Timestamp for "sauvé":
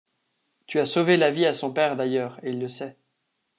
0.87-1.15